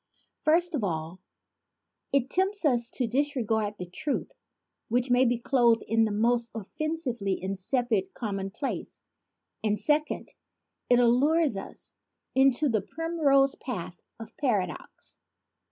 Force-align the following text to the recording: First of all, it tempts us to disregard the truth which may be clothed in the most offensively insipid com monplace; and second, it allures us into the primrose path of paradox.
First 0.41 0.73
of 0.73 0.83
all, 0.83 1.19
it 2.11 2.31
tempts 2.31 2.65
us 2.65 2.89
to 2.89 3.05
disregard 3.05 3.75
the 3.77 3.85
truth 3.85 4.31
which 4.89 5.11
may 5.11 5.25
be 5.25 5.37
clothed 5.37 5.83
in 5.87 6.05
the 6.05 6.11
most 6.11 6.49
offensively 6.55 7.39
insipid 7.39 8.15
com 8.15 8.39
monplace; 8.39 9.01
and 9.63 9.79
second, 9.79 10.33
it 10.89 10.97
allures 10.97 11.55
us 11.55 11.93
into 12.33 12.67
the 12.67 12.81
primrose 12.81 13.53
path 13.53 14.01
of 14.19 14.35
paradox. 14.37 15.19